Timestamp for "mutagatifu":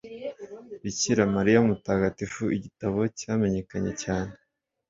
1.67-2.43